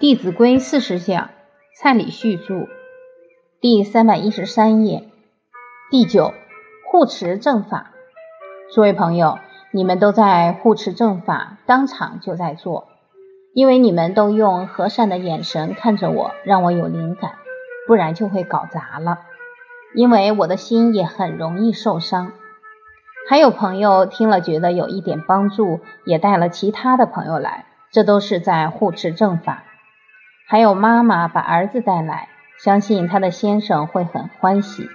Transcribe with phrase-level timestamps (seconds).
[0.00, 1.30] 弟子规》四十讲，
[1.76, 2.68] 蔡礼旭著，
[3.60, 5.08] 第三百一十三页，
[5.90, 6.32] 第九，
[6.86, 7.90] 护持正法。
[8.72, 9.40] 诸位朋友，
[9.72, 12.86] 你们都在护持正法，当场就在做，
[13.52, 17.32] 因为你们都用和善的眼神看着我，让我有灵感，
[17.88, 19.18] 不然就会搞砸了。
[19.96, 22.30] 因为我的心也很容易受伤。
[23.28, 29.64] 还有朋友听了觉得有一点帮助，也带了其他的朋友来，这都是在护持正法。
[30.50, 34.88] 还有妈妈把儿子带来，相信他的先生会很欢喜，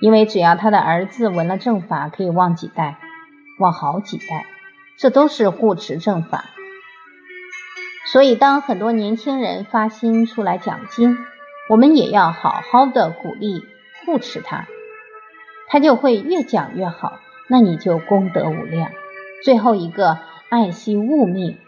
[0.00, 2.96] 因为只要他的儿子闻了正法，可以旺几代，
[3.58, 4.46] 旺好几代，
[4.96, 6.44] 这都是护持正法。
[8.12, 11.18] 所以，当很多年轻人发心出来讲经，
[11.68, 13.64] 我们也要好好的鼓励
[14.06, 14.68] 护持他，
[15.66, 18.92] 他就会越讲越好，那你就功德无量。
[19.42, 20.18] 最后一个，
[20.50, 21.58] 爱惜物命。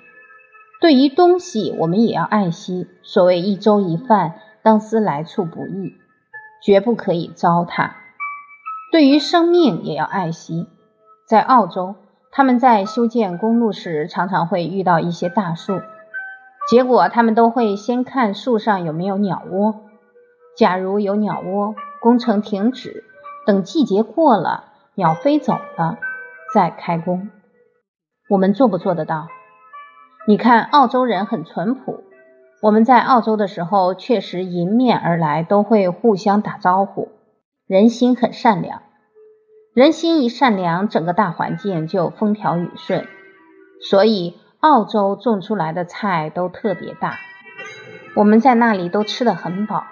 [0.80, 2.88] 对于东西，我们也要爱惜。
[3.02, 5.92] 所谓一粥一饭，当思来处不易，
[6.62, 7.90] 绝不可以糟蹋。
[8.90, 10.68] 对于生命也要爱惜。
[11.26, 11.96] 在澳洲，
[12.32, 15.80] 他们在修建公路时，常常会遇到一些大树，
[16.70, 19.82] 结果他们都会先看树上有没有鸟窝。
[20.56, 23.04] 假如有鸟窝，工程停止，
[23.46, 24.64] 等季节过了，
[24.94, 25.98] 鸟飞走了，
[26.54, 27.28] 再开工。
[28.30, 29.28] 我们做不做得到？
[30.30, 32.04] 你看，澳洲人很淳朴。
[32.62, 37.08] 我们在澳洲的时候，确实迎面而来，都会互相打招呼，
[37.66, 38.80] 人心很善良。
[39.74, 43.06] 人心一善良，整个大环境就风调雨顺。
[43.82, 47.16] 所以，澳洲种出来的菜都特别大，
[48.14, 49.82] 我们在那里都吃得很饱。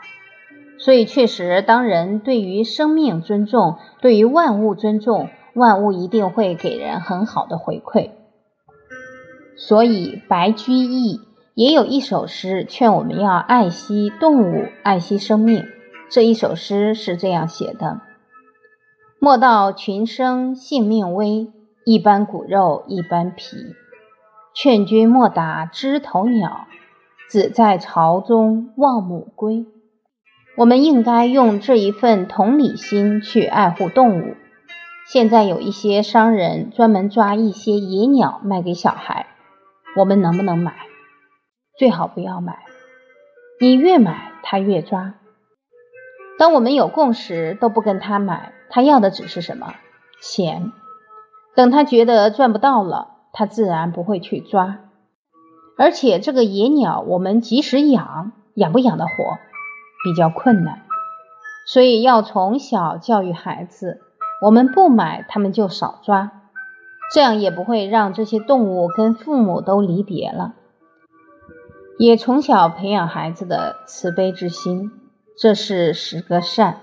[0.78, 8.10] 所以，确实，当人对于生命尊重，对于万物尊重，万物一定会给人很好的回馈。
[9.58, 11.20] 所以，白居易
[11.54, 15.64] 也有一首诗劝我们要爱惜动物，爱惜生命。
[16.08, 18.00] 这一首诗是这样写的
[19.18, 21.52] ：“莫道群生性命微，
[21.84, 23.56] 一般骨肉一般皮。
[24.54, 26.68] 劝君莫打枝头鸟，
[27.28, 29.66] 子在巢中望母归。”
[30.56, 34.34] 我们应该用这一份同理心去爱护动物。
[35.06, 39.26] 现在有一些商人专门抓一些野鸟卖给小孩。
[39.96, 40.74] 我们能不能买？
[41.76, 42.58] 最好不要买。
[43.60, 45.14] 你越买，他越抓。
[46.38, 49.74] 当我们有共识，都不跟他买，他要的只是什么？
[50.20, 50.72] 钱。
[51.56, 54.78] 等他觉得赚不到了，他自然不会去抓。
[55.76, 59.10] 而且这个野鸟，我们即使养，养不养得活，
[60.04, 60.82] 比较困难。
[61.66, 64.00] 所以要从小教育孩子，
[64.42, 66.37] 我们不买，他们就少抓。
[67.12, 70.54] 这样也不会让这些动物跟父母都离别了，
[71.98, 74.90] 也从小培养孩子的慈悲之心，
[75.38, 76.80] 这是十个善。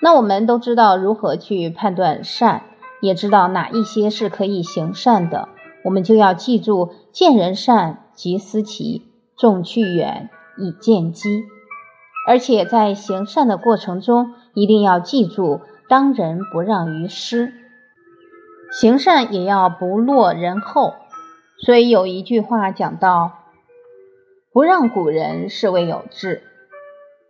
[0.00, 2.62] 那我们都知道如何去判断善，
[3.00, 5.48] 也知道哪一些是可以行善的，
[5.82, 11.44] 我们就要记住：见人善，即思齐，众去远，以见机。
[12.28, 17.52] 而且在行善的过程中，一定要记住：当仁不让于师。
[18.78, 20.96] 行善也要不落人后，
[21.64, 23.32] 所以有一句话讲到
[24.52, 26.42] ：“不让古人是为有志。”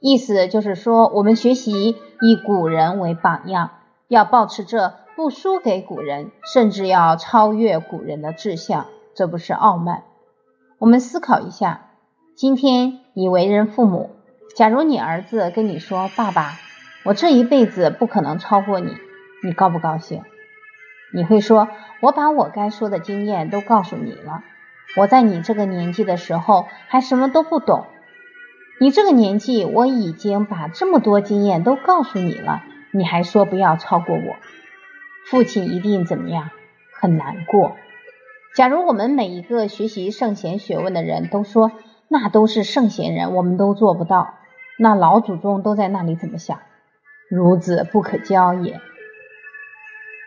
[0.03, 3.71] 意思就是说，我们学习以古人为榜样，
[4.09, 8.87] 要保持着不输给古人，甚至要超越古人的志向。
[9.15, 10.03] 这不是傲慢。
[10.81, 11.91] 我们思考一下，
[12.35, 14.11] 今天你为人父母，
[14.57, 16.55] 假如你儿子跟你说：“爸爸，
[17.05, 18.97] 我这一辈子不可能超过你。”
[19.45, 20.25] 你高不高兴？
[21.13, 21.69] 你会说
[22.01, 24.43] ：“我把我该说的经验都告诉你了。
[24.97, 27.87] 我在你这个年纪的时候还什么都不懂，
[28.81, 32.63] 你这个年纪我已经把这么多经验都告诉你了，
[32.93, 34.37] 你还说不要超过我？
[35.31, 36.51] 父亲一定怎么样？
[36.99, 37.77] 很难过。
[38.55, 41.73] 假如我们每一个学习圣贤学问的人都说
[42.09, 44.35] 那都是圣贤人，我们都做不到，
[44.79, 46.59] 那老祖宗都在那里怎么想？
[47.31, 48.81] 孺子不可教也。”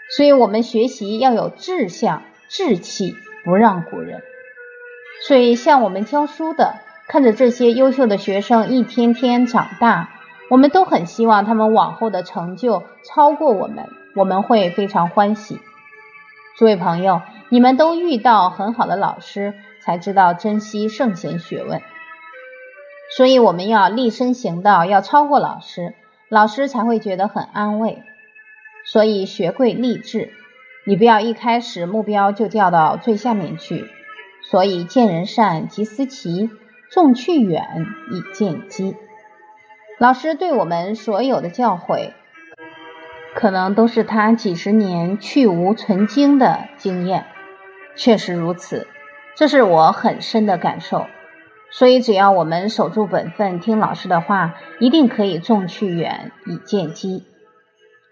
[0.10, 3.16] 所以，我们学习要有志向、志气，
[3.46, 4.22] 不让古人。
[5.28, 6.76] 所以，像我们教书的，
[7.08, 10.10] 看着这些优秀的学生一天天长大，
[10.50, 15.60] 我们都很希望他们往后的成就超过我们，我们会非常欢喜。
[16.58, 21.82] 诸位朋友，你们都遇到很好的老师，才知道珍惜圣贤学问。
[23.16, 25.94] 所以，我们要立身行道，要超过老师，
[26.30, 28.02] 老师才会觉得很安慰。
[28.92, 30.32] 所以学贵立志，
[30.84, 33.88] 你不要一开始目标就掉到最下面去。
[34.50, 36.50] 所以见人善即思齐，
[36.90, 38.96] 纵去远以见机。
[40.00, 42.14] 老师对我们所有的教诲，
[43.36, 47.26] 可能都是他几十年去无存精的经验。
[47.96, 48.88] 确实如此，
[49.36, 51.06] 这是我很深的感受。
[51.70, 57.26] 所以，只要我们守住本分，听老师的话，一定可以纵去远以见机。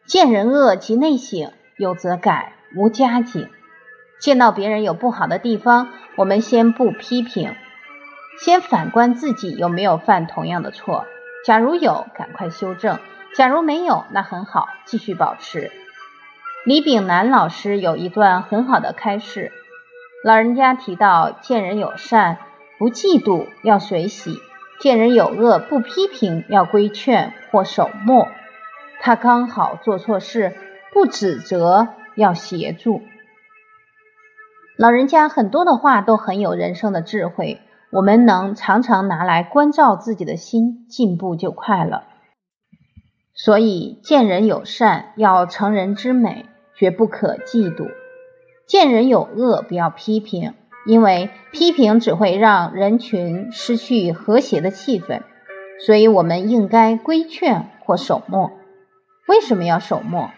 [0.07, 3.50] 见人恶即内省，有则改，无加警。
[4.21, 7.54] 见到别人有不好的地方，我们先不批评，
[8.39, 11.06] 先反观自己有没有犯同样的错。
[11.45, 13.00] 假如有，赶快修正；
[13.36, 15.74] 假如没有，那很好，继续保持。
[16.63, 19.51] 李炳南老师有一段很好的开示，
[20.24, 22.38] 老人家提到：见人有善。
[22.80, 24.39] 不嫉妒要随喜，
[24.80, 28.30] 见人有恶不批评要规劝或守默。
[29.01, 30.55] 他刚好做错事，
[30.94, 33.01] 不指责要协助。
[34.77, 37.61] 老人家很多的话都很有人生的智慧，
[37.91, 42.03] 我们能常常拿来关照自己的心，进步就快了。
[43.33, 46.45] 所以见人有善要成人之美，
[46.75, 47.88] 绝不可嫉妒；
[48.67, 50.53] 见人有恶不要批评。
[50.85, 55.21] 因为批评只会让人群失去和谐的气氛，
[55.85, 58.56] 所以我们应该规劝或守默。
[59.27, 60.31] 为什么要守默？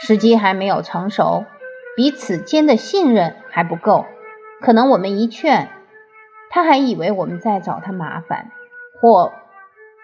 [0.00, 1.44] 时机还没有成熟，
[1.96, 4.06] 彼此间的信任还不够。
[4.60, 5.68] 可能我们一劝，
[6.50, 8.50] 他还以为我们在找他麻烦
[9.00, 9.32] 或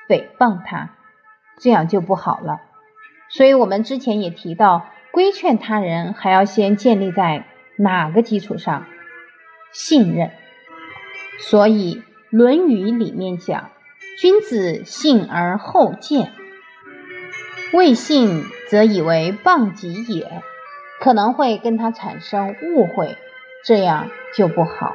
[0.08, 0.90] 诽谤他，
[1.58, 2.60] 这样就不好了。
[3.30, 7.46] 所以我们之前也提到，规劝他人还要先建立在
[7.76, 8.84] 哪个基础上？
[9.72, 10.30] 信任，
[11.38, 11.96] 所以
[12.28, 13.70] 《论语》里面讲
[14.20, 16.32] ：“君子信而后见，
[17.72, 20.42] 未信则以为谤己也，
[21.00, 23.16] 可能会跟他产生误会，
[23.64, 24.94] 这样就不好。”